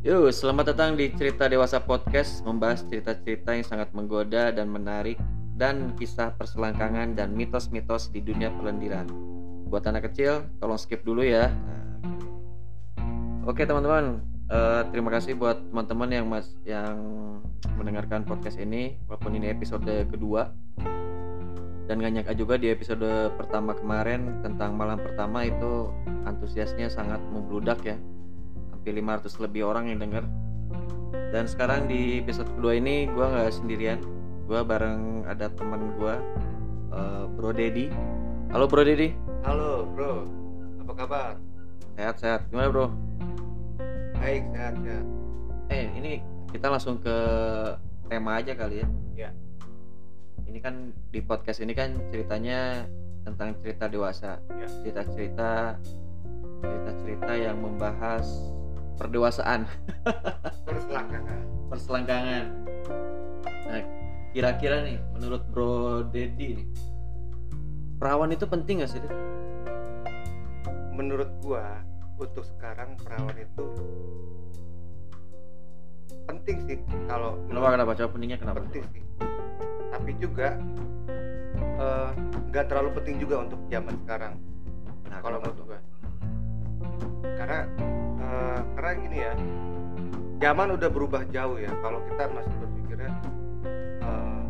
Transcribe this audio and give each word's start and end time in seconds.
Yuk, 0.00 0.32
selamat 0.32 0.72
datang 0.72 0.96
di 0.96 1.12
Cerita 1.12 1.44
Dewasa 1.44 1.76
Podcast 1.76 2.40
Membahas 2.48 2.80
cerita-cerita 2.88 3.52
yang 3.52 3.68
sangat 3.68 3.92
menggoda 3.92 4.48
dan 4.48 4.72
menarik 4.72 5.20
Dan 5.52 5.92
kisah 5.92 6.32
perselangkangan 6.40 7.12
dan 7.12 7.36
mitos-mitos 7.36 8.08
di 8.08 8.24
dunia 8.24 8.48
pelendiran. 8.48 9.04
Buat 9.68 9.92
anak 9.92 10.08
kecil, 10.08 10.48
tolong 10.56 10.80
skip 10.80 11.04
dulu 11.04 11.20
ya. 11.20 11.52
Oke 13.44 13.68
teman-teman, 13.68 14.24
eh, 14.48 14.88
terima 14.88 15.12
kasih 15.12 15.36
buat 15.36 15.60
teman-teman 15.68 16.08
yang 16.08 16.24
mas 16.32 16.48
yang 16.64 16.96
mendengarkan 17.76 18.24
podcast 18.24 18.56
ini 18.56 18.96
Walaupun 19.04 19.36
ini 19.36 19.52
episode 19.52 20.08
kedua. 20.08 20.48
Dan 21.84 22.00
gak 22.00 22.12
nyangka 22.16 22.32
juga 22.40 22.56
di 22.56 22.72
episode 22.72 23.36
pertama 23.36 23.76
kemarin 23.76 24.40
Tentang 24.40 24.80
malam 24.80 24.96
pertama 24.96 25.44
itu 25.44 25.92
antusiasnya 26.24 26.88
sangat 26.88 27.20
membludak 27.28 27.84
ya 27.84 28.00
hampir 28.80 28.96
500 28.96 29.44
lebih 29.44 29.62
orang 29.68 29.92
yang 29.92 30.00
denger. 30.00 30.24
Dan 31.36 31.44
sekarang 31.44 31.84
di 31.84 32.16
episode 32.24 32.48
kedua 32.56 32.80
ini 32.80 33.04
gue 33.12 33.26
nggak 33.28 33.52
sendirian. 33.52 34.00
Gue 34.48 34.64
bareng 34.64 35.28
ada 35.28 35.52
teman 35.52 35.92
gue 36.00 36.14
uh, 36.90 37.24
Bro 37.38 37.54
Dedi 37.54 37.90
halo 38.50 38.66
Bro 38.66 38.82
Dedi 38.82 39.14
Halo 39.46 39.86
bro, 39.94 40.26
apa 40.84 40.92
kabar? 40.92 41.32
sehat-sehat 41.96 42.48
gimana 42.48 42.68
Bro? 42.72 42.86
Baik, 44.20 44.42
sehat 44.52 44.74
sehat. 44.80 45.04
eh 45.68 45.86
ini 45.96 46.12
kita 46.48 46.66
langsung 46.72 46.96
ke 47.00 47.16
tema 48.08 48.40
aja 48.40 48.56
kali 48.56 48.80
ya. 48.80 48.88
Ya. 49.16 49.30
ini 50.48 50.58
kan 50.58 50.90
di 51.12 51.20
podcast 51.22 51.60
ini 51.62 51.76
kan 51.76 51.94
ceritanya 52.10 52.88
tentang 53.22 53.54
cerita 53.60 53.86
dewasa. 53.86 54.40
Ya. 54.56 54.66
cerita-cerita 54.80 55.76
cerita-cerita 56.60 57.32
yang 57.36 57.60
membahas 57.60 58.26
perdewasaan 59.00 59.64
Perselangkangan. 60.68 61.40
perselangkangan. 61.72 62.44
Nah, 63.64 63.80
kira-kira 64.36 64.84
nih, 64.84 64.98
menurut 65.16 65.42
Bro 65.48 66.04
Dedi 66.12 66.60
nih, 66.60 66.66
perawan 67.96 68.28
itu 68.30 68.44
penting 68.44 68.84
gak 68.84 68.92
sih? 68.92 69.00
Menurut 70.92 71.32
gua, 71.40 71.80
untuk 72.20 72.44
sekarang 72.44 73.00
perawan 73.00 73.32
itu 73.34 73.64
penting 76.28 76.56
sih 76.68 76.78
kalau 77.08 77.40
Kenapa 77.48 77.74
kenapa? 77.74 77.90
Coba 77.96 78.08
pentingnya 78.14 78.38
kenapa? 78.38 78.60
penting 78.62 78.84
sih. 78.92 79.02
Tapi 79.90 80.10
juga 80.20 80.48
eh, 81.80 82.10
nggak 82.52 82.64
terlalu 82.68 82.90
penting 83.00 83.16
juga 83.18 83.46
untuk 83.48 83.58
zaman 83.72 83.94
sekarang. 84.04 84.32
Nah, 85.08 85.18
kalau 85.24 85.40
menurut 85.40 85.58
gua. 85.64 85.78
Karena 87.34 87.58
karena 88.80 88.96
gini 88.96 89.18
ya, 89.20 89.32
zaman 90.40 90.72
udah 90.72 90.88
berubah 90.88 91.28
jauh 91.28 91.60
ya. 91.60 91.68
Kalau 91.84 92.00
kita 92.08 92.32
masih 92.32 92.54
berpikirnya 92.64 93.12
eh, 94.00 94.42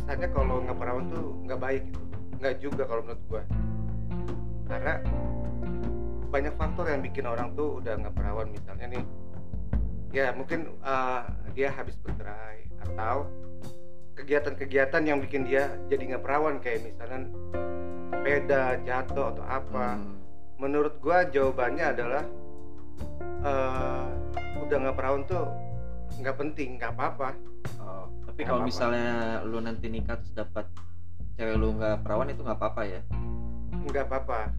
kesannya 0.00 0.28
kalau 0.32 0.64
nggak 0.64 0.78
perawan 0.80 1.04
tuh 1.12 1.36
nggak 1.44 1.60
baik 1.60 1.82
gitu. 1.92 2.04
Nggak 2.40 2.54
juga 2.64 2.82
kalau 2.88 3.04
menurut 3.04 3.22
gua. 3.28 3.42
Karena 4.64 4.94
banyak 6.32 6.54
faktor 6.56 6.88
yang 6.88 7.04
bikin 7.04 7.28
orang 7.28 7.52
tuh 7.52 7.84
udah 7.84 8.00
nggak 8.00 8.14
perawan 8.16 8.48
misalnya 8.48 8.86
nih 8.96 9.02
ya 10.14 10.30
mungkin 10.32 10.78
eh, 10.78 11.22
dia 11.58 11.68
habis 11.74 11.98
bercerai 11.98 12.70
atau 12.86 13.26
kegiatan-kegiatan 14.14 15.02
yang 15.04 15.18
bikin 15.18 15.42
dia 15.42 15.74
jadi 15.90 16.14
nggak 16.14 16.22
perawan 16.22 16.62
kayak 16.62 16.86
misalnya 16.86 17.26
sepeda 18.14 18.78
jatuh 18.86 19.34
atau 19.34 19.44
apa 19.44 19.98
Hmm, 19.98 20.22
menurut 20.62 21.02
gua 21.02 21.26
jawabannya 21.26 21.84
adalah 21.98 22.22
eh 23.40 24.04
udah 24.60 24.76
nggak 24.76 24.96
perawan 24.96 25.22
tuh 25.24 25.48
nggak 26.20 26.36
penting 26.36 26.76
nggak 26.76 26.92
apa-apa. 26.92 27.32
Oh, 27.80 28.08
tapi 28.28 28.44
kalau 28.44 28.64
misalnya 28.64 29.40
lu 29.44 29.60
nanti 29.60 29.88
nikah 29.88 30.20
terus 30.20 30.32
dapat 30.36 30.68
cewek 31.40 31.56
lu 31.56 31.72
nggak 31.76 32.04
perawan 32.04 32.28
itu 32.28 32.44
nggak 32.44 32.58
apa-apa 32.60 32.82
ya? 32.84 33.00
nggak 33.70 34.04
apa-apa. 34.10 34.52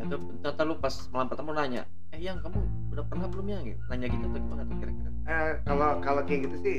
Itu 0.00 0.16
ternyata 0.40 0.62
lu 0.64 0.74
pas 0.80 0.94
malam 1.12 1.28
pertama 1.28 1.52
nanya, 1.52 1.84
eh 2.12 2.20
yang 2.20 2.40
kamu 2.40 2.58
udah 2.96 3.04
pernah 3.04 3.28
belum 3.28 3.46
ya? 3.52 3.58
Nanya 3.92 4.06
gitu 4.08 4.24
atau 4.24 4.40
gimana 4.40 4.62
tuh 4.64 4.76
kira-kira? 4.80 5.10
eh 5.26 5.58
kalau 5.66 5.98
kalau 5.98 6.22
kayak 6.22 6.46
gitu 6.46 6.56
sih 6.62 6.78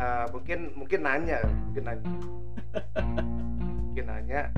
eh, 0.00 0.24
mungkin 0.32 0.72
mungkin 0.74 1.00
nanya 1.04 1.38
mungkin 1.70 1.82
nanya. 1.86 2.08
Mungkin 3.92 4.08
nanya. 4.08 4.48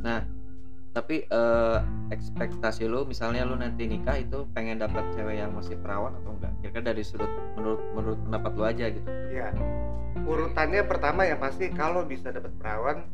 Nah, 0.00 0.24
tapi 0.90 1.22
eh, 1.22 1.78
ekspektasi 2.10 2.90
lu 2.90 3.06
misalnya 3.06 3.46
lu 3.46 3.54
nanti 3.54 3.86
nikah 3.86 4.18
itu 4.18 4.42
pengen 4.50 4.82
dapat 4.82 5.06
cewek 5.14 5.38
yang 5.38 5.54
masih 5.54 5.78
perawan 5.78 6.10
atau 6.18 6.34
enggak? 6.34 6.50
Kira-kira 6.60 6.84
dari 6.90 7.02
sudut 7.06 7.30
menurut 7.54 7.82
menurut 7.94 8.18
pendapat 8.26 8.52
lu 8.58 8.64
aja 8.66 8.84
gitu. 8.90 9.08
ya 9.30 9.48
urutannya 10.26 10.82
pertama 10.84 11.22
yang 11.22 11.38
pasti 11.38 11.70
kalau 11.70 12.02
bisa 12.02 12.34
dapat 12.34 12.50
perawan 12.58 13.06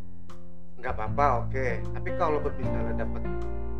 nggak 0.81 0.93
apa-apa 0.93 1.27
oke 1.45 1.67
tapi 1.93 2.09
kalau 2.17 2.41
misalnya 2.41 3.05
dapat 3.05 3.23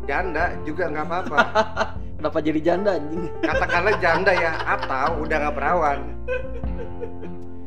janda 0.05 0.45
juga 0.65 0.83
nggak 0.89 1.05
apa-apa 1.05 1.37
Kenapa 2.17 2.41
jadi 2.41 2.59
janda 2.65 2.97
anjing? 2.97 3.29
katakanlah 3.45 3.93
janda 4.01 4.33
ya 4.33 4.51
atau 4.65 5.21
udah 5.21 5.37
nggak 5.37 5.55
perawan 5.57 5.99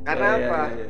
karena 0.02 0.26
Ya, 0.26 0.34
ya, 0.34 0.46
apa 0.46 0.60
ya, 0.74 0.74
ya. 0.74 0.88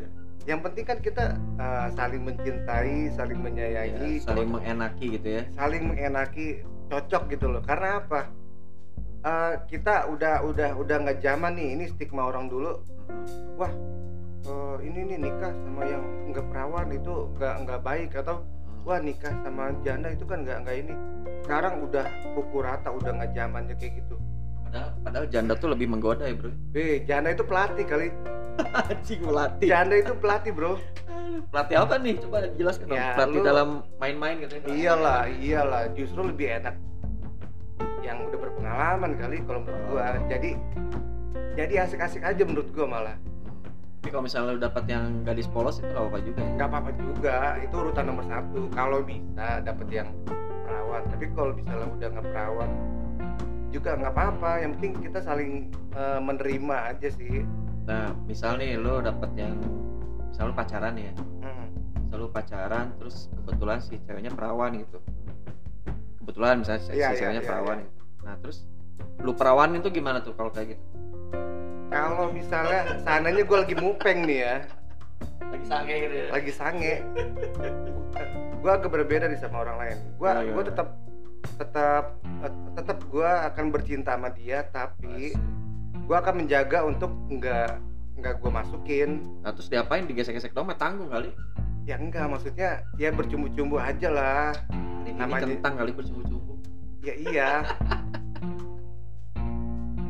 Yang 0.50 0.60
penting 0.66 0.82
kan 0.82 0.98
kita 0.98 1.38
uh, 1.62 1.86
saling 1.94 2.26
mencintai 2.26 3.14
saling 3.14 3.38
menyayangi 3.38 4.18
Ya, 4.18 4.24
saling 4.26 4.50
mengenaki 4.50 5.06
gitu 5.14 5.28
ya. 5.38 5.42
saling 5.54 5.82
mengenaki 5.86 6.46
cocok 6.90 7.22
gitu 7.30 7.46
loh. 7.46 7.62
Karena 7.62 8.02
apa? 8.02 8.26
Uh, 9.20 9.54
kita 9.70 10.10
udah 10.10 10.42
udah 10.42 10.74
udah 10.74 10.96
nggak 11.06 11.22
zaman 11.22 11.54
nih 11.54 11.78
ini 11.78 11.84
stigma 11.86 12.26
orang 12.26 12.50
dulu. 12.50 12.82
Mm-mm. 13.06 13.70
uh, 14.48 14.76
ini 14.82 15.14
nih 15.14 15.18
nikah 15.28 15.52
sama 15.54 15.82
yang 15.86 16.02
nggak 16.34 16.46
perawan 16.50 16.88
itu 16.90 17.30
nggak 17.38 17.54
nggak 17.62 17.80
baik. 17.86 18.10
Atau 18.18 18.42
wah 18.82 18.98
nikah 18.98 19.30
sama 19.46 19.70
janda 19.86 20.10
itu 20.10 20.26
kan 20.26 20.42
nggak 20.42 20.58
nggak 20.66 20.76
ini. 20.82 20.94
Sekarang 21.46 21.84
udah 21.86 22.06
pukul 22.34 22.66
rata 22.66 22.90
udah 22.90 23.10
nggak 23.22 23.30
zamannya 23.38 23.74
kayak 23.78 24.02
gitu. 24.02 24.16
Padahal, 24.66 24.90
padahal 25.02 25.26
janda 25.30 25.54
tuh 25.58 25.68
lebih 25.74 25.86
menggoda 25.90 26.24
ya 26.26 26.34
bro. 26.34 26.50
Be, 26.74 27.02
janda 27.06 27.34
itu 27.34 27.42
pelatih 27.46 27.86
kali 27.86 28.08
Anjing 28.62 29.20
melatih. 29.22 29.66
janda 29.66 29.94
itu 29.96 30.12
pelatih 30.14 30.52
bro 30.52 30.74
Pelatih 31.46 31.76
apa 31.76 31.94
nih? 31.96 32.14
Coba 32.18 32.38
jelaskan 32.52 32.86
dong. 32.86 32.96
Ya, 32.96 33.14
Pelatih 33.14 33.38
lu- 33.38 33.46
dalam 33.46 33.68
main-main 33.96 34.36
gitu. 34.40 34.54
iyalah 34.66 35.20
iyalah 35.30 35.82
justru 35.92 36.20
lebih 36.22 36.46
enak 36.54 36.74
yang 38.00 38.18
udah 38.22 38.38
berpengalaman 38.40 39.12
kali 39.14 39.36
kalau 39.40 39.60
menurut 39.60 39.82
gua 39.86 40.02
Oh. 40.10 40.24
jadi 40.26 40.50
jadi 41.52 41.74
asik-asik 41.84 42.22
aja 42.22 42.42
menurut 42.42 42.68
gua 42.70 42.86
malah 42.88 43.16
Tapi 44.00 44.08
kalau 44.08 44.24
misalnya 44.24 44.50
lu 44.50 44.62
dapat 44.62 44.84
yang 44.86 45.04
gadis 45.22 45.44
polos 45.46 45.76
itu 45.76 45.86
nggak 45.86 46.00
apa-apa 46.00 46.18
juga 46.22 46.40
ya. 46.40 46.50
nggak 46.50 46.68
apa-apa 46.68 46.90
juga 46.96 47.36
itu 47.60 47.74
urutan 47.76 48.04
nomor 48.06 48.24
satu 48.24 48.60
kalau 48.70 48.98
bisa 49.02 49.46
dapet 49.60 49.86
yang 49.92 50.08
perawan 50.64 51.02
tapi 51.06 51.24
kalau 51.30 51.52
misalnya 51.52 51.86
udah 51.90 52.08
nggak 52.10 52.26
perawan 52.26 52.70
juga 53.68 53.90
nggak 53.94 54.10
apa-apa 54.10 54.50
yang 54.58 54.70
penting 54.74 54.92
kita 55.04 55.18
saling 55.20 55.52
eh, 55.92 56.18
menerima 56.18 56.76
aja 56.88 57.08
sih 57.12 57.44
Nah, 57.90 58.14
misal 58.24 58.54
nih 58.54 58.78
lu 58.78 59.02
dapat 59.02 59.34
yang 59.34 59.58
misal 60.24 60.48
lu 60.48 60.54
pacaran 60.54 60.94
ya. 60.94 61.10
Hmm. 61.42 61.66
Misal 62.00 62.16
lu 62.20 62.28
pacaran 62.30 62.94
terus 62.96 63.26
kebetulan 63.34 63.82
si 63.82 63.98
ceweknya 64.00 64.30
perawan 64.30 64.78
gitu. 64.78 65.02
Kebetulan 66.16 66.62
misalnya 66.62 66.80
si, 66.80 66.90
Iya, 66.94 67.08
si 67.10 67.12
iya, 67.12 67.18
ceweknya 67.18 67.42
iya, 67.42 67.48
perawan 67.50 67.76
iya. 67.76 67.84
gitu. 67.84 68.00
Nah, 68.22 68.34
terus 68.38 68.58
lu 69.20 69.32
perawan 69.34 69.74
itu 69.74 69.88
gimana 69.90 70.22
tuh 70.22 70.32
kalau 70.32 70.48
kayak 70.48 70.76
gitu? 70.76 70.84
kalau 71.90 72.30
misalnya 72.30 72.86
seandainya 73.02 73.42
gue 73.42 73.58
lagi 73.58 73.74
mupeng 73.74 74.22
nih 74.22 74.38
ya 74.40 74.56
Lagi 75.42 75.66
sange 75.66 75.94
gitu 75.98 76.14
ya. 76.14 76.26
lagi 76.30 76.52
sange 76.54 76.94
gue 78.56 78.70
agak 78.70 78.86
berbeda 78.86 79.26
nih 79.26 79.34
sama 79.36 79.66
orang 79.66 79.76
lain 79.76 79.96
gue 80.14 80.22
Gimana, 80.22 80.38
gue 80.38 80.48
gimana? 80.54 80.68
tetap 80.70 80.88
tetap 81.58 82.04
eh, 82.46 82.52
tetap 82.78 82.98
gue 83.04 83.26
akan 83.26 83.64
bercinta 83.74 84.14
sama 84.14 84.30
dia 84.30 84.62
tapi 84.70 85.34
gue 85.92 86.16
akan 86.16 86.34
menjaga 86.36 86.82
untuk 86.82 87.10
nggak 87.28 87.70
nggak 88.16 88.34
gue 88.36 88.50
masukin 88.50 89.10
Nah, 89.40 89.50
terus 89.50 89.68
diapain? 89.68 90.04
Digesek-gesek 90.04 90.52
mah 90.54 90.74
tanggung 90.74 91.08
kali. 91.08 91.32
ya 91.82 91.96
enggak 91.96 92.28
maksudnya 92.28 92.84
ya 92.94 93.10
bercumbu-cumbu 93.10 93.74
aja 93.76 94.08
lah 94.08 94.52
Ini, 95.00 95.16
Namanya- 95.16 95.48
ini 95.48 95.56
kentang 95.56 95.74
kali 95.76 95.90
bercumbu-cumbu. 95.90 96.52
ya 97.00 97.14
iya 97.16 97.50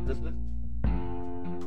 Terus 0.03 0.19
terus. 0.19 0.37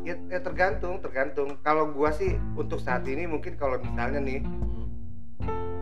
ya, 0.05 0.15
ya 0.29 0.39
tergantung 0.39 1.01
tergantung 1.01 1.57
kalau 1.61 1.89
gua 1.89 2.13
sih 2.13 2.37
untuk 2.53 2.77
saat 2.79 3.03
ini 3.05 3.25
mungkin 3.25 3.57
kalau 3.57 3.81
misalnya 3.81 4.21
nih 4.21 4.41
Hmm. 4.45 4.87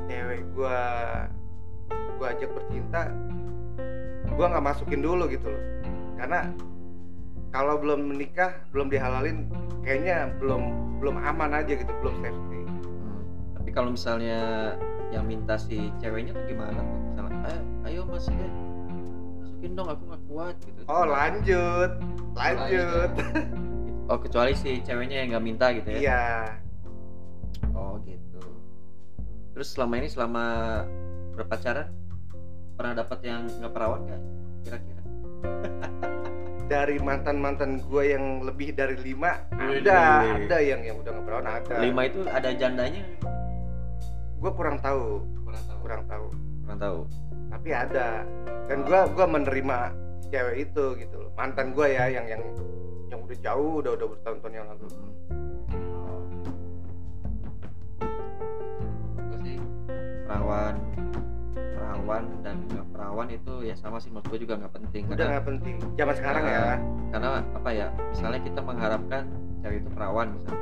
cewek 0.07 0.47
gua 0.55 0.79
gua 2.17 2.27
ajak 2.31 2.51
bercinta 2.53 3.11
gua 4.31 4.47
nggak 4.49 4.65
masukin 4.65 5.01
dulu 5.01 5.27
gitu 5.27 5.45
loh 5.45 5.63
karena 6.15 6.55
kalau 7.53 7.77
belum 7.77 8.17
menikah 8.17 8.65
belum 8.73 8.89
dihalalin 8.89 9.47
kayaknya 9.85 10.33
belum 10.41 10.97
belum 10.99 11.21
aman 11.21 11.61
aja 11.61 11.77
gitu 11.77 11.93
belum 12.01 12.25
safety. 12.25 12.61
Hmm. 12.65 13.23
Tapi 13.61 13.71
kalau 13.77 13.89
misalnya 13.93 14.41
yang 15.13 15.29
minta 15.29 15.61
si 15.61 15.93
ceweknya 16.01 16.33
tuh 16.33 16.45
gimana 16.49 16.81
tuh? 16.81 16.99
Misalnya, 17.13 17.39
ayo, 17.45 17.61
ayo 17.85 18.01
mas 18.09 18.25
deh, 18.33 18.53
masukin 19.45 19.71
dong 19.77 19.89
aku 19.93 20.03
nggak 20.09 20.23
kuat 20.33 20.57
gitu. 20.65 20.81
Oh 20.89 21.05
lanjut 21.05 21.93
lanjut. 22.33 23.11
Oh 24.09 24.19
kecuali 24.19 24.57
si 24.57 24.81
ceweknya 24.81 25.23
yang 25.23 25.37
nggak 25.37 25.45
minta 25.45 25.67
gitu 25.77 25.89
ya? 25.93 25.99
Iya. 26.01 26.25
Oh 27.77 28.01
gitu. 28.09 28.43
Terus 29.53 29.69
selama 29.77 30.01
ini 30.01 30.09
selama 30.09 30.45
berpacaran 31.37 31.93
pernah 32.73 32.97
dapat 32.97 33.19
yang 33.25 33.45
nggak 33.47 33.73
perawan 33.73 34.01
nggak 34.09 34.23
kira-kira 34.65 34.92
dari 36.73 36.97
mantan 36.97 37.37
mantan 37.37 37.85
gue 37.85 38.17
yang 38.17 38.41
lebih 38.49 38.73
dari 38.73 38.97
lima 38.97 39.45
ada 39.53 40.25
ada 40.25 40.57
yang 40.57 40.81
yang 40.81 40.97
udah 41.05 41.21
perawan 41.21 41.45
ada. 41.45 41.85
Lima 41.85 42.09
itu 42.09 42.25
ada 42.25 42.49
jandanya? 42.57 43.05
Gue 44.41 44.51
kurang 44.57 44.81
tahu. 44.81 45.21
Kurang 45.45 45.65
tahu. 45.69 45.79
Kurang 45.85 46.03
tahu. 46.09 46.27
Kurang 46.65 46.79
tahu. 46.81 46.99
Tapi 47.53 47.71
ada. 47.77 48.25
Dan 48.73 48.79
Oh. 48.81 48.85
gue 48.89 49.01
gua 49.13 49.27
menerima 49.29 49.79
si 50.25 50.27
cewek 50.33 50.57
itu 50.73 50.85
gitu 50.97 51.17
loh. 51.21 51.31
Mantan 51.37 51.77
gue 51.77 51.93
ya 51.93 52.09
yang 52.09 52.25
yang 52.25 52.41
yang 53.13 53.21
udah 53.21 53.37
jauh 53.37 53.85
udah 53.85 53.93
udah 53.93 54.07
bertahun-tahun 54.17 54.55
yang 54.57 54.67
lalu. 54.73 54.87
Oh. 56.01 56.25
Gue 59.29 59.39
sih? 59.45 59.57
Perawan 60.25 60.75
perawan 62.03 62.27
dan 62.43 62.57
nggak 62.67 62.87
perawan 62.91 63.29
itu 63.31 63.55
ya 63.63 63.75
sama 63.79 64.03
sih 64.03 64.11
menurut 64.11 64.27
gue 64.35 64.39
juga 64.43 64.55
nggak 64.59 64.75
penting. 64.75 65.03
Udah 65.07 65.27
nggak 65.39 65.47
penting 65.47 65.75
zaman 65.95 66.15
sekarang 66.19 66.45
ya. 66.51 66.59
Ah. 66.59 66.79
karena 67.15 67.29
apa 67.55 67.71
ya 67.71 67.87
misalnya 68.11 68.41
kita 68.43 68.61
mengharapkan 68.65 69.23
cewek 69.63 69.79
itu 69.87 69.91
perawan 69.95 70.27
misal 70.35 70.55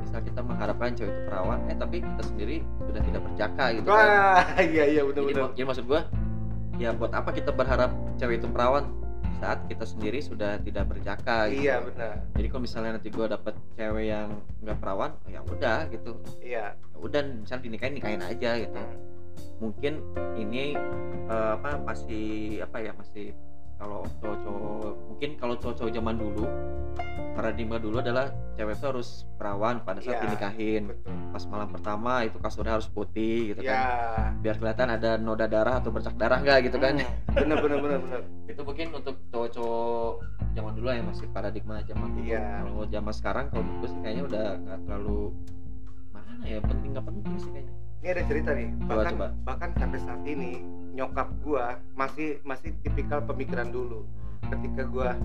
misal 0.00 0.20
kita 0.24 0.40
mengharapkan 0.40 0.88
cewek 0.96 1.12
itu 1.12 1.22
perawan 1.28 1.58
eh 1.68 1.76
tapi 1.76 1.96
kita 2.00 2.22
sendiri 2.24 2.56
sudah 2.88 3.02
tidak 3.04 3.20
berjaka 3.28 3.64
gitu 3.76 3.88
kan. 3.92 4.06
Wah 4.08 4.44
iya 4.72 4.84
iya 4.88 5.02
benar 5.04 5.20
jadi, 5.20 5.32
benar. 5.36 5.50
jadi 5.52 5.66
maksud 5.68 5.84
gua 5.84 6.00
ya 6.80 6.90
buat 6.96 7.12
apa 7.12 7.30
kita 7.36 7.50
berharap 7.52 7.90
cewek 8.16 8.40
itu 8.40 8.48
perawan? 8.48 8.88
Saat 9.42 9.66
kita 9.68 9.84
sendiri 9.84 10.24
sudah 10.24 10.56
tidak 10.62 10.88
berjaka 10.88 11.52
gitu. 11.52 11.68
Iya 11.68 11.84
benar. 11.84 12.24
Jadi 12.32 12.46
kalau 12.48 12.62
misalnya 12.64 12.90
nanti 12.96 13.12
gua 13.12 13.26
dapet 13.28 13.52
cewek 13.76 14.04
yang 14.08 14.32
nggak 14.64 14.78
perawan 14.80 15.12
oh 15.12 15.28
ya 15.28 15.44
udah 15.44 15.78
gitu. 15.92 16.16
Iya. 16.40 16.72
Ya 16.72 16.96
udah 16.96 17.20
misalnya 17.44 17.62
dinikahin 17.68 17.94
nikahin 18.00 18.22
aja 18.24 18.50
gitu. 18.56 18.80
Hmm. 18.80 19.13
Mungkin 19.62 20.02
ini 20.36 20.74
eh, 21.30 21.50
apa 21.56 21.80
masih 21.82 22.60
apa 22.62 22.78
ya 22.82 22.92
masih 22.96 23.32
kalau 23.74 24.06
cowok-cowok 24.22 24.94
mungkin 25.10 25.30
kalau 25.34 25.54
cowok-cowok 25.58 25.92
zaman 25.92 26.14
dulu 26.14 26.46
paradigma 27.34 27.76
dulu 27.82 27.98
adalah 27.98 28.30
cewek 28.54 28.78
itu 28.78 28.86
harus 28.86 29.26
perawan 29.34 29.82
pada 29.82 29.98
saat 29.98 30.22
Iya, 30.22 30.30
dinikahin. 30.30 30.82
Betul. 30.86 31.10
Pas 31.34 31.44
malam 31.50 31.68
pertama 31.74 32.22
itu 32.22 32.38
kasurnya 32.38 32.78
harus 32.78 32.86
putih 32.86 33.50
gitu 33.50 33.66
ya 33.66 33.74
kan. 33.74 34.38
Biar 34.38 34.56
kelihatan 34.62 34.88
ada 34.94 35.18
noda 35.18 35.50
darah 35.50 35.82
atau 35.82 35.90
bercak 35.90 36.14
darah 36.14 36.38
nggak 36.38 36.70
gitu 36.70 36.78
kan. 36.78 37.02
Hmm, 37.02 37.34
bener 37.34 37.58
bener 37.58 37.78
bener 37.82 37.98
bener. 38.06 38.20
Itu 38.54 38.62
mungkin 38.62 38.94
untuk 38.94 39.18
cowok-cowok 39.34 40.12
zaman 40.54 40.72
dulu 40.78 40.86
yang 40.94 41.10
masih 41.10 41.26
paradigma 41.34 41.82
zaman 41.82 42.08
dulu. 42.14 42.30
Iya. 42.30 42.62
kalau 42.62 42.82
zaman 42.86 43.12
sekarang 43.12 43.44
kalau 43.50 43.62
menurut 43.66 43.80
gue 43.82 43.88
sih 43.90 44.00
kayaknya 44.06 44.24
udah 44.30 44.46
nggak 44.62 44.78
terlalu 44.86 45.20
mana 46.14 46.44
ya 46.46 46.58
penting 46.62 46.90
nggak 46.94 47.06
penting 47.10 47.34
sih 47.42 47.50
kayaknya 47.50 47.74
ini 48.04 48.12
ada 48.12 48.22
cerita 48.28 48.50
nih. 48.52 48.68
Bahkan 48.84 49.12
coba. 49.16 49.28
bahkan 49.48 49.70
sampai 49.80 49.98
saat 50.04 50.20
ini 50.28 50.60
nyokap 50.92 51.32
gua 51.40 51.80
masih 51.96 52.36
masih 52.44 52.76
tipikal 52.84 53.24
pemikiran 53.24 53.72
dulu. 53.72 54.04
Ketika 54.52 54.84
gua 54.84 55.16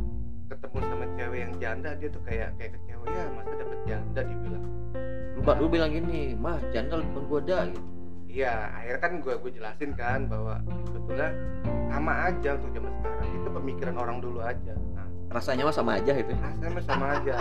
ketemu 0.48 0.78
sama 0.88 1.06
cewek 1.20 1.40
yang 1.44 1.54
janda 1.60 1.92
dia 2.00 2.08
tuh 2.08 2.24
kayak 2.24 2.56
kayak 2.56 2.80
kecewa 2.80 3.06
ya 3.12 3.24
masa 3.36 3.52
dapet 3.60 3.80
janda? 3.84 4.22
Dibilang 4.24 4.64
lu, 5.36 5.42
lu 5.44 5.68
bilang 5.68 5.92
gini 5.92 6.40
mah 6.40 6.56
janda 6.72 7.04
lebih 7.04 7.14
penggoda 7.20 7.58
gitu 7.68 7.84
iya 8.30 8.70
akhirnya 8.78 9.02
kan 9.02 9.14
gua 9.26 9.36
gue 9.42 9.52
jelasin 9.58 9.92
kan 9.98 10.30
bahwa 10.30 10.62
sebetulnya 10.90 11.30
sama 11.90 12.14
aja 12.30 12.50
untuk 12.62 12.72
zaman 12.78 12.92
sekarang. 13.02 13.28
Itu 13.34 13.50
pemikiran 13.52 13.96
orang 14.00 14.18
dulu 14.24 14.40
aja. 14.40 14.74
Nah 14.96 15.08
rasanya 15.36 15.68
mah 15.68 15.76
sama 15.76 15.92
aja 16.00 16.12
gitu 16.16 16.32
rasanya 16.32 16.70
mah 16.72 16.86
sama 16.88 17.06
aja. 17.20 17.36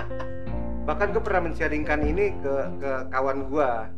Bahkan 0.89 1.07
gue 1.13 1.23
pernah 1.23 1.41
men-sharingkan 1.47 2.01
ini 2.03 2.35
ke 2.43 2.55
ke 2.81 2.93
kawan 3.13 3.47
gua 3.53 3.93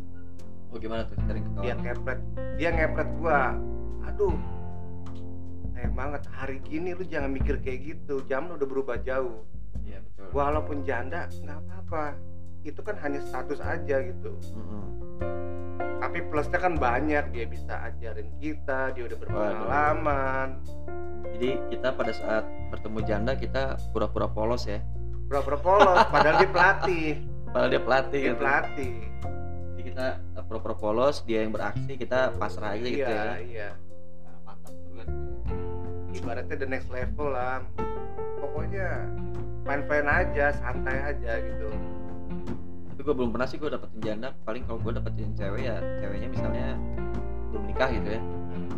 oh 0.71 0.79
gimana 0.79 1.03
tuh 1.07 1.19
sering 1.27 1.45
dia 1.61 1.75
ketawa 1.75 1.83
ngepret 1.83 2.21
dia 2.57 2.69
ngepret 2.71 3.09
gua. 3.19 3.43
Aduh 4.07 4.39
sayang 5.81 5.97
banget. 5.97 6.23
Hari 6.29 6.57
gini 6.69 6.93
lu 6.93 7.03
jangan 7.09 7.33
mikir 7.33 7.57
kayak 7.65 7.81
gitu. 7.97 8.21
Zaman 8.29 8.61
udah 8.61 8.69
berubah 8.69 9.01
jauh. 9.01 9.49
Iya 9.81 10.05
betul. 10.05 10.29
Walaupun 10.37 10.85
janda 10.85 11.27
nggak 11.33 11.59
apa-apa. 11.65 12.21
Itu 12.61 12.85
kan 12.85 13.01
hanya 13.01 13.25
status 13.25 13.65
aja 13.65 13.97
gitu. 14.05 14.37
Mm-mm. 14.53 14.85
tapi 16.01 16.25
plusnya 16.29 16.61
kan 16.61 16.77
banyak. 16.77 17.25
Dia 17.33 17.45
bisa 17.49 17.81
ajarin 17.89 18.29
kita 18.41 18.93
dia 18.93 19.05
udah 19.09 19.19
berpengalaman. 19.21 20.49
Jadi 21.37 21.51
kita 21.73 21.93
pada 21.97 22.13
saat 22.13 22.45
bertemu 22.73 22.99
janda 23.05 23.33
kita 23.37 23.81
pura-pura 23.93 24.29
polos 24.29 24.69
ya? 24.69 24.81
Pura-pura 25.29 25.57
polos 25.61 25.97
padahal 26.13 26.37
dia 26.41 26.51
pelatih. 26.53 27.09
Padahal 27.53 27.69
dia 27.73 27.83
pelatih 27.83 28.21
dia 28.21 28.33
gitu. 28.33 28.41
pelatih 28.41 28.95
kita 29.91 30.07
uh, 30.39 30.45
pura-pura 30.47 30.75
polos 30.79 31.27
dia 31.27 31.43
yang 31.43 31.53
beraksi 31.53 31.99
kita 31.99 32.35
pasrah 32.39 32.79
aja 32.79 32.87
gitu 32.87 33.03
iya 33.03 33.11
ya. 33.11 33.35
iya. 33.43 33.69
Nah, 34.23 34.37
mantap 34.47 34.75
banget. 34.75 35.09
Ibaratnya 36.15 36.57
the 36.57 36.69
next 36.71 36.89
level 36.91 37.29
lah. 37.35 37.63
Pokoknya 38.41 38.89
fine 39.67 40.09
aja 40.09 40.47
santai 40.55 40.97
aja 41.15 41.33
gitu. 41.43 41.69
Tapi 42.95 43.01
gue 43.03 43.15
belum 43.15 43.31
pernah 43.35 43.47
sih 43.51 43.59
gue 43.59 43.71
dapetin 43.71 44.01
janda. 44.03 44.29
Paling 44.47 44.63
kalau 44.67 44.79
gue 44.83 44.93
dapetin 44.95 45.35
cewek 45.35 45.63
ya 45.67 45.77
ceweknya 46.03 46.29
misalnya 46.31 46.69
belum 47.51 47.63
nikah 47.67 47.91
gitu 47.91 48.09
ya. 48.15 48.23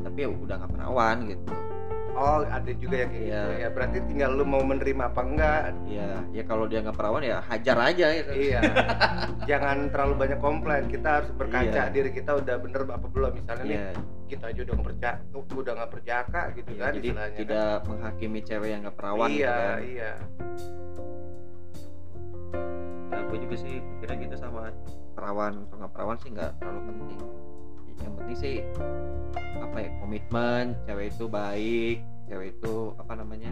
Tapi 0.03 0.19
ya 0.25 0.29
udah 0.29 0.55
nggak 0.61 0.73
perawan 0.73 1.17
gitu 1.29 1.72
Oh, 2.13 2.45
ada 2.45 2.73
juga 2.75 2.97
yang 2.99 3.09
kayak 3.09 3.25
Iya. 3.25 3.41
gitu 3.41 3.53
ya. 3.57 3.69
Berarti 3.71 3.99
tinggal 4.05 4.31
lu 4.33 4.45
mau 4.45 4.61
menerima 4.61 5.05
apa 5.07 5.23
enggak. 5.23 5.61
ya 5.87 6.09
ya 6.29 6.43
kalau 6.45 6.65
dia 6.65 6.81
nggak 6.81 6.93
perawan 6.93 7.21
ya 7.21 7.41
hajar 7.43 7.77
aja 7.83 8.07
gitu 8.15 8.33
Iya. 8.33 8.61
Jangan 9.51 9.77
terlalu 9.89 10.15
banyak 10.19 10.39
komplain. 10.39 10.85
Kita 10.87 11.09
harus 11.19 11.31
berkaca 11.33 11.83
Iya. 11.83 11.89
diri 11.89 12.11
kita 12.11 12.37
udah 12.37 12.57
bener 12.59 12.81
apa 12.87 13.07
belum. 13.07 13.33
Misalnya 13.35 13.65
nih, 13.65 13.79
Iya, 13.79 13.91
kita 14.29 14.45
aja 14.47 14.61
udah 14.63 14.75
nggak 14.75 14.89
percaya, 14.89 15.15
udah 15.33 15.73
nggak 15.75 15.91
perjaka 15.91 16.41
gitu 16.55 16.71
iya, 16.71 16.81
kan 16.81 16.93
jadi 16.95 17.01
istilahnya. 17.07 17.39
tidak 17.39 17.73
menghakimi 17.85 18.41
cewek 18.43 18.69
yang 18.69 18.81
nggak 18.83 18.91
kan. 18.91 19.01
perawan 19.01 19.29
gitu 19.29 19.41
Iya, 19.41 19.53
kan 19.53 19.79
iya. 19.83 20.13
nah, 23.09 23.21
gue 23.23 23.39
juga 23.39 23.57
sih 23.59 23.73
pikirnya 23.79 24.17
gitu 24.23 24.37
sama 24.39 24.61
perawan 25.13 25.53
atau 25.63 25.77
nggak 25.79 25.93
perawan 25.93 26.17
sih 26.19 26.29
nggak 26.31 26.51
terlalu 26.57 26.81
penting 26.87 27.21
yang 27.99 28.13
penting 28.17 28.37
sih 28.37 28.55
apa 29.73 29.79
ya 29.81 29.91
komitmen 30.05 30.77
cewek 30.85 31.09
itu 31.09 31.25
baik 31.27 31.97
cewek 32.29 32.47
itu 32.53 32.75
apa 33.01 33.13
namanya 33.17 33.49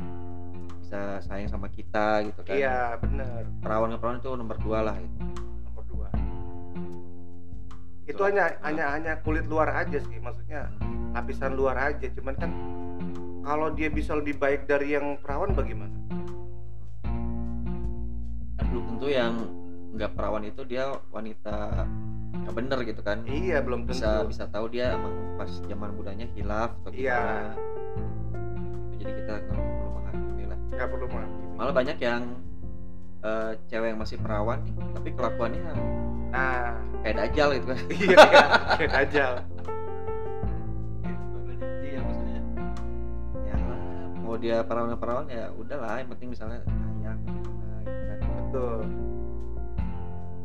bisa 0.76 1.16
sayang 1.24 1.48
sama 1.48 1.72
kita 1.72 2.28
gitu 2.28 2.44
kan 2.44 2.52
Iya, 2.52 3.00
bener. 3.00 3.48
perawan 3.64 3.96
perawan 3.96 4.20
itu 4.20 4.30
nomor 4.36 4.60
dua 4.60 4.78
lah 4.84 4.96
gitu. 4.98 5.16
Nomor 5.64 5.84
dua. 5.88 6.08
Itu 8.04 8.20
Betul. 8.20 8.26
hanya 8.28 8.44
Nah. 8.52 8.68
hanya 8.68 8.84
hanya 8.92 9.12
kulit 9.24 9.48
luar 9.48 9.70
aja 9.72 9.96
sih, 9.96 10.18
maksudnya 10.18 10.68
lapisan 11.14 11.56
luar 11.56 11.78
aja. 11.78 12.04
Cuman 12.10 12.34
kan 12.36 12.50
kalau 13.40 13.72
dia 13.72 13.88
bisa 13.88 14.12
lebih 14.12 14.36
baik 14.36 14.68
dari 14.68 14.92
yang 14.92 15.16
perawan 15.24 15.56
bagaimana? 15.56 15.94
belum 18.60 18.86
tentu 18.86 19.06
yang 19.10 19.34
nggak 19.96 20.14
perawan 20.14 20.46
itu 20.46 20.62
dia 20.62 20.94
wanita 21.10 21.82
nggak 22.32 22.54
bener 22.54 22.78
gitu 22.84 23.00
kan 23.00 23.18
Iya, 23.22 23.58
belum 23.60 23.84
tentu. 23.84 23.92
bisa 23.92 24.22
bisa 24.24 24.44
tahu 24.46 24.66
dia 24.68 24.94
emang 24.94 25.10
pas 25.34 25.50
zaman 25.60 25.90
mudanya 25.92 26.26
hilaf 26.30 26.74
atau 26.80 26.90
Iya. 26.90 27.18
gimana 27.18 27.54
jadi 28.96 29.12
kita 29.14 29.32
nggak 29.40 29.56
perlu 29.56 29.88
menghakimi 29.92 30.44
lah 30.44 30.58
Nggak 30.70 30.88
perlu 30.88 31.06
menghakimi. 31.08 31.46
malah 31.54 31.74
banyak 31.74 31.98
yang 31.98 32.22
eh, 33.20 33.52
cewek 33.66 33.88
yang 33.88 34.00
masih 34.00 34.16
perawan 34.16 34.58
nih 34.62 34.74
tapi 34.92 35.08
kelakuannya 35.10 35.62
Nah, 36.30 36.72
kayak 37.02 37.16
dajal 37.18 37.48
gitu 37.52 37.66
kan 37.66 37.78
iya 37.98 38.16
kayak 38.16 38.46
kayak 38.78 38.90
dajal. 38.94 39.32
iya 41.82 42.00
ya 43.42 43.56
mau 44.16 44.36
dia 44.36 44.56
perawan 44.62 44.94
perawan 44.94 45.26
ya 45.26 45.50
udahlah 45.52 45.98
yang 45.98 46.08
penting 46.08 46.28
misalnya 46.30 46.62
sayang 46.62 47.18
gitu 47.26 47.50
kan 47.50 48.18
Betul. 48.46 48.78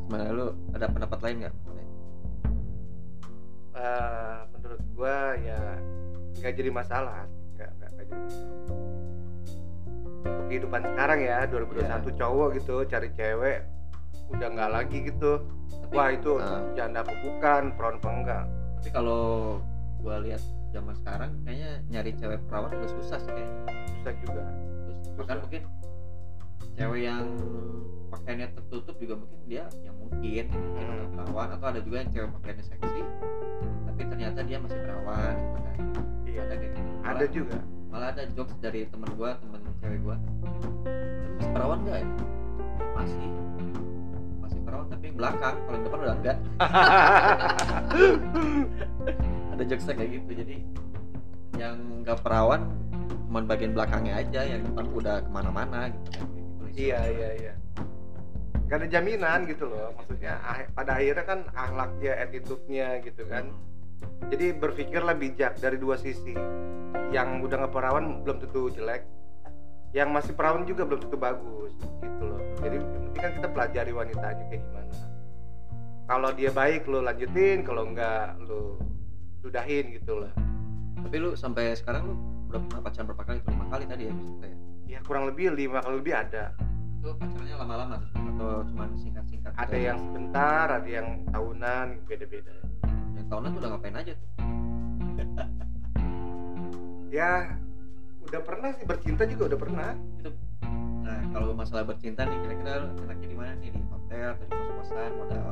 gimana 0.06 0.24
lu 0.30 0.46
ada 0.72 0.86
pendapat 0.88 1.20
lain 1.22 1.36
nggak 1.39 1.54
Eh, 3.75 4.38
menurut 4.55 4.82
gua 4.96 5.36
ya 5.36 5.60
nggak 6.39 6.53
jadi 6.55 6.72
masalah 6.72 7.27
nggak 7.55 7.70
nggak 7.75 7.91
jadi 7.91 8.12
masalah. 8.15 8.53
Untuk 10.25 10.46
kehidupan 10.50 10.82
sekarang 10.96 11.20
ya 11.22 11.38
2021 11.46 12.15
cowok 12.15 12.48
gitu 12.58 12.75
cari 12.88 13.10
cewek 13.13 13.58
udah 14.32 14.48
nggak 14.48 14.70
lagi 14.72 14.98
gitu. 15.05 15.44
Tapi, 15.86 15.94
wah 15.94 16.10
itu 16.10 16.32
eh, 16.39 16.62
janda 16.74 17.03
apa 17.03 17.13
bukan 17.20 17.63
perawan 17.75 17.98
apa 18.00 18.10
enggak. 18.10 18.46
tapi 18.75 18.89
kalau 18.94 19.24
gua 20.00 20.22
lihat 20.22 20.39
zaman 20.70 20.94
sekarang 20.94 21.32
kayaknya 21.41 21.70
nyari 21.89 22.12
cewek 22.15 22.39
perawan 22.46 22.72
udah 22.72 22.91
susah 22.96 23.17
sih 23.20 23.32
kayaknya. 23.34 23.60
Susah 23.91 24.13
juga. 24.24 24.44
Terus 24.86 24.98
bahkan 25.20 25.38
mungkin 25.44 25.62
cewek 26.75 27.01
yang 27.03 27.25
pakaiannya 28.08 28.48
tertutup 28.55 28.96
juga 28.96 29.13
mungkin 29.20 29.39
dia 29.46 29.65
yang 29.84 29.96
mungkin 30.00 30.46
mungkin 30.48 30.86
Hmm. 30.86 31.12
perawan 31.12 31.50
atau 31.55 31.67
ada 31.72 31.79
juga 31.82 31.98
yang 32.03 32.10
cewek 32.13 32.29
pakaiannya 32.39 32.65
seksi 32.65 33.01
tapi 33.96 34.12
ternyata 34.12 34.44
dia 34.44 34.60
masih 34.60 34.75
perawan 34.78 35.34
gitu 35.34 35.56
kan. 35.56 35.75
Iya. 36.25 36.42
Ada 36.44 36.54
kayak 36.54 36.70
gitu. 36.70 36.80
ada 36.84 37.00
Malah- 37.16 37.32
juga. 37.32 37.58
malah 37.88 38.08
ada 38.12 38.24
jokes 38.30 38.56
dari 38.60 38.84
temen 38.86 39.10
gua 39.16 39.32
temen 39.40 39.60
cewek 39.80 40.00
gua. 40.04 40.16
"Lu 40.20 41.32
masih 41.34 41.50
perawan 41.50 41.80
nggak 41.82 41.96
ya? 41.96 42.08
Masih. 42.92 43.28
Masih 44.38 44.60
perawan 44.62 44.88
tapi 44.90 45.08
belakang 45.10 45.56
kalau 45.58 45.72
yang 45.72 45.86
depan 45.88 46.00
udah 46.02 46.14
enggak. 46.14 46.38
Ada 49.56 49.64
jokesnya 49.64 49.96
kayak 49.96 50.12
gitu. 50.12 50.32
Jadi 50.36 50.56
yang 51.56 51.75
nggak 52.04 52.20
perawan 52.20 52.68
cuman 53.25 53.44
bagian 53.48 53.72
belakangnya 53.72 54.14
aja 54.18 54.42
yang 54.44 54.62
depan 54.62 54.86
udah 54.92 55.16
ke 55.24 55.30
mana-mana 55.32 55.88
gitu 55.88 56.10
kan 56.14 56.28
gitu. 56.30 56.64
Iya 56.75 57.00
iya 57.08 57.30
iya. 57.40 57.54
Gak 58.66 58.82
ada 58.82 58.88
jaminan 58.90 59.46
gitu 59.46 59.66
loh 59.66 59.94
maksudnya 59.94 60.42
ah- 60.42 60.66
pada 60.74 60.98
akhirnya 60.98 61.24
kan 61.24 61.40
akhlaknya 61.50 62.12
attitude-nya 62.18 62.88
gitu 63.02 63.24
kan. 63.25 63.46
Hmm. 63.48 63.74
Jadi 64.30 64.58
berpikirlah 64.58 65.14
bijak 65.14 65.62
dari 65.62 65.78
dua 65.78 66.00
sisi. 66.00 66.34
Yang 67.14 67.28
udah 67.46 67.56
nggak 67.66 67.74
perawan 67.74 68.25
belum 68.25 68.38
tentu 68.42 68.74
jelek 68.74 69.06
yang 69.96 70.12
masih 70.12 70.36
perawan 70.36 70.68
juga 70.68 70.84
belum 70.84 71.08
tentu 71.08 71.16
bagus 71.16 71.72
gitu 72.04 72.24
loh. 72.28 72.42
Jadi 72.60 72.84
penting 72.84 73.14
kan 73.16 73.32
kita 73.40 73.48
pelajari 73.48 73.92
wanitanya 73.96 74.44
kayak 74.52 74.62
gimana. 74.68 74.94
Kalau 76.06 76.30
dia 76.36 76.52
baik 76.52 76.84
lo 76.92 77.00
lanjutin 77.00 77.64
kalau 77.64 77.88
enggak 77.88 78.36
lo 78.44 78.75
sudahin 79.40 79.96
gitu 79.96 80.20
loh. 80.20 80.34
Tapi 81.00 81.16
lu 81.16 81.32
sampai 81.40 81.72
sekarang 81.80 82.12
lu 82.12 82.14
udah 82.52 82.60
pernah 82.68 82.82
pacaran 82.84 83.06
berapa 83.08 83.24
kali? 83.24 83.40
Lima 83.48 83.66
kali 83.72 83.84
tadi 83.88 84.04
ya 84.04 84.14
maksudnya 84.14 84.48
ya? 84.52 84.58
ya 84.86 85.00
kurang 85.08 85.24
lebih 85.32 85.56
lima 85.56 85.80
kali 85.80 85.96
lebih 86.04 86.14
ada. 86.18 86.52
Itu 87.00 87.16
pacarannya 87.16 87.56
lama-lama 87.56 87.96
atau 88.12 88.68
cuma 88.68 88.84
singkat-singkat? 89.00 89.52
Ada 89.56 89.78
yang 89.80 89.98
sebentar 90.04 90.66
ada 90.75 90.90
yang 90.90 91.24
tahunan 91.32 92.04
beda-beda 92.04 92.52
tahunan 93.25 93.50
tuh 93.51 93.60
udah 93.60 93.70
ngapain 93.74 93.96
aja 93.96 94.12
tuh? 94.13 94.29
Ya 97.15 97.48
udah 98.27 98.41
pernah 98.44 98.75
sih 98.75 98.84
bercinta 98.84 99.24
juga 99.24 99.55
udah 99.55 99.60
pernah. 99.62 99.91
Nah 101.00 101.20
kalau 101.32 101.55
masalah 101.55 101.88
bercinta 101.88 102.27
nih 102.27 102.36
kira-kira 102.44 102.91
enaknya 102.91 103.27
di 103.29 103.38
mana 103.38 103.51
nih? 103.55 103.70
Di 103.72 103.82
hotel 103.88 104.36
atau 104.36 104.44
di 104.44 104.51
kos-kosan? 104.51 105.10
Modal 105.15 105.44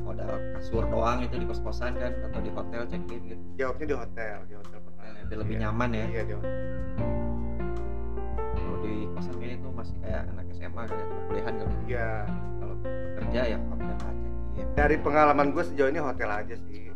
modal 0.00 0.32
kasur 0.56 0.88
doang 0.88 1.20
itu 1.20 1.36
di 1.36 1.44
kos-kosan 1.44 1.92
kan? 2.00 2.12
Atau 2.24 2.40
di 2.40 2.48
hotel 2.48 2.88
check 2.88 3.04
in 3.12 3.20
gitu? 3.28 3.42
Jawabnya 3.60 3.84
di 3.84 3.96
hotel 4.00 4.36
di 4.48 4.54
hotel 4.56 4.78
pernah. 4.80 5.04
Ya, 5.04 5.22
biar 5.28 5.38
lebih 5.44 5.54
Iya. 5.54 5.62
nyaman 5.68 5.88
ya. 5.92 6.04
Iya 6.08 6.22
di 6.24 6.32
hotel. 6.32 6.54
Kalau 8.54 8.76
di 8.80 8.94
kosan 9.12 9.34
ini 9.44 9.54
tuh 9.60 9.72
masih 9.76 9.96
kayak 10.00 10.22
anak 10.32 10.46
SMA 10.56 10.82
kali 10.88 11.02
atau 11.04 11.18
kuliahan 11.28 11.52
kali 11.52 11.74
iya. 11.84 12.10
Kalau 12.56 12.74
kerja 13.20 13.40
ya 13.44 13.58
hotel 13.60 13.92
aja 13.92 14.08
check 14.08 14.56
in 14.56 14.66
dari 14.72 14.96
pengalaman 14.96 15.46
gue 15.52 15.64
sejauh 15.66 15.90
ini 15.90 16.00
hotel 16.00 16.30
aja 16.32 16.56
sih 16.64 16.93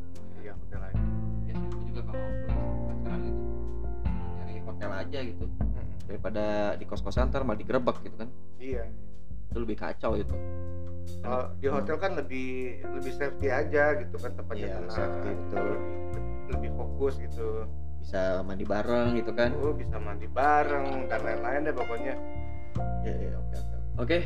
hotel 4.79 4.95
aja 4.95 5.19
gitu. 5.27 5.45
Mm. 5.51 5.87
daripada 6.09 6.45
di 6.81 6.85
kos-kosan 6.89 7.29
ntar 7.29 7.45
malah 7.45 7.59
digerebek 7.61 8.01
gitu 8.07 8.17
kan. 8.17 8.29
Iya. 8.57 8.89
Itu 9.53 9.59
lebih 9.61 9.77
kacau 9.77 10.17
itu. 10.17 10.33
Kalau 11.21 11.53
di 11.59 11.67
hotel 11.69 11.97
kan 12.01 12.13
lebih 12.17 12.81
lebih 12.85 13.13
safety 13.13 13.49
aja 13.53 13.97
gitu 13.99 14.17
kan 14.17 14.33
tempatnya 14.39 14.67
Iya, 14.71 14.77
tenang 14.81 14.93
safety, 14.95 15.29
gitu, 15.35 15.43
betul. 15.53 15.65
lebih, 15.69 16.25
lebih 16.55 16.71
fokus 16.79 17.15
gitu. 17.21 17.49
Bisa 18.01 18.41
mandi 18.41 18.65
bareng 18.65 19.09
gitu 19.21 19.33
kan. 19.37 19.51
Oh 19.61 19.75
bisa 19.77 19.97
mandi 20.01 20.29
bareng 20.31 21.11
dan 21.13 21.21
lain-lain 21.27 21.61
deh 21.69 21.75
pokoknya. 21.77 22.15
Ya 23.05 23.15
ya 23.19 23.33
oke 23.37 23.55
oke 23.59 23.77
oke. 24.01 24.19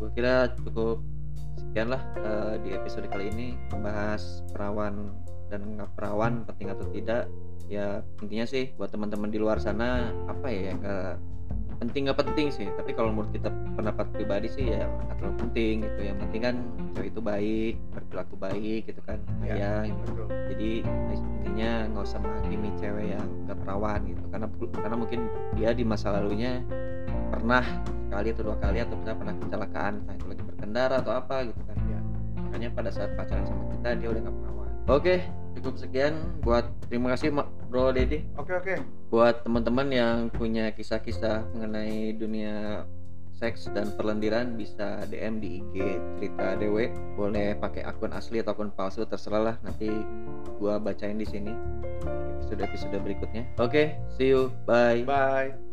Gue 0.00 0.10
kira 0.16 0.48
cukup 0.56 1.04
sekian 1.60 1.92
lah 1.92 2.00
eh, 2.24 2.54
di 2.64 2.70
episode 2.72 3.04
kali 3.12 3.28
ini 3.28 3.52
membahas 3.68 4.40
perawan 4.48 5.12
dan 5.50 5.76
nggak 5.76 5.90
perawan 5.98 6.46
penting 6.46 6.70
atau 6.70 6.86
tidak 6.94 7.26
ya 7.70 8.02
intinya 8.22 8.46
sih 8.46 8.70
buat 8.74 8.90
teman-teman 8.90 9.30
di 9.30 9.38
luar 9.38 9.58
sana 9.62 10.10
apa 10.26 10.46
ya 10.50 10.74
yang 10.74 10.78
nggak 10.82 11.14
penting 11.80 12.06
nggak 12.06 12.20
penting 12.20 12.52
sih. 12.52 12.68
Tapi 12.76 12.92
kalau 12.92 13.10
menurut 13.10 13.32
kita 13.32 13.48
pendapat 13.74 14.12
pribadi 14.12 14.52
sih 14.52 14.68
ya 14.68 14.84
nggak 14.84 15.16
terlalu 15.16 15.36
penting 15.48 15.74
gitu. 15.88 16.00
Yang 16.04 16.18
penting 16.28 16.40
kan 16.44 16.54
cewek 16.92 17.08
itu 17.08 17.20
baik 17.24 17.74
berperilaku 17.96 18.34
baik 18.36 18.82
gitu 18.92 19.00
kan 19.08 19.18
Iya. 19.40 19.88
sayang 19.88 19.96
betul. 20.04 20.28
Jadi 20.52 20.70
intinya 21.40 21.70
nggak 21.88 22.04
usah 22.04 22.18
menghakimi 22.20 22.70
cewek 22.76 23.06
yang 23.16 23.26
nggak 23.48 23.58
perawan 23.64 24.00
gitu. 24.04 24.22
Karena 24.28 24.46
karena 24.76 24.96
mungkin 25.00 25.20
dia 25.56 25.70
di 25.72 25.84
masa 25.88 26.12
lalunya 26.12 26.60
pernah 27.32 27.64
sekali 28.10 28.28
atau 28.34 28.42
dua 28.44 28.56
kali 28.60 28.78
atau 28.84 28.94
misalnya 28.98 29.18
pernah 29.22 29.34
kecelakaan 29.40 29.92
entah 30.04 30.14
itu 30.18 30.26
lagi 30.28 30.42
berkendara 30.44 30.94
atau 31.00 31.12
apa 31.16 31.36
gitu 31.48 31.60
kan. 31.64 31.76
Iya. 31.88 31.98
makanya 32.50 32.68
pada 32.74 32.90
saat 32.90 33.10
pacaran 33.14 33.46
sama 33.46 33.64
kita 33.72 33.88
dia 33.96 34.08
udah 34.12 34.20
nggak 34.28 34.36
perawan. 34.36 34.68
Oke 34.90 35.16
cukup 35.58 35.74
sekian 35.78 36.14
buat 36.44 36.66
terima 36.86 37.14
kasih 37.14 37.34
bro 37.70 37.90
Dedi 37.90 38.26
oke 38.38 38.52
oke. 38.54 38.74
Buat 39.10 39.42
teman-teman 39.42 39.88
yang 39.90 40.16
punya 40.30 40.70
kisah-kisah 40.70 41.50
mengenai 41.54 42.14
dunia 42.14 42.86
seks 43.40 43.72
dan 43.72 43.96
perlendiran 43.96 44.52
bisa 44.54 45.00
DM 45.08 45.40
di 45.40 45.64
IG 45.64 45.74
cerita 46.20 46.60
dewe 46.60 46.92
boleh 47.16 47.56
pakai 47.56 47.82
akun 47.88 48.12
asli 48.12 48.44
atau 48.44 48.52
akun 48.52 48.70
palsu 48.70 49.02
terserah 49.08 49.42
lah. 49.52 49.56
Nanti 49.64 49.88
gua 50.60 50.76
bacain 50.76 51.16
di 51.16 51.26
sini 51.26 51.50
di 51.50 52.12
episode-episode 52.38 53.00
berikutnya. 53.00 53.48
Oke 53.58 53.96
see 54.14 54.30
you. 54.30 54.52
Bye. 54.68 55.02
Bye 55.02 55.69